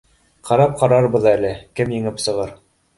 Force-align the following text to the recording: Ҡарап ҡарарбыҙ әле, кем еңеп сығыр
Ҡарап 0.49 0.73
ҡарарбыҙ 0.79 1.29
әле, 1.35 1.55
кем 1.81 1.97
еңеп 2.01 2.29
сығыр 2.29 2.61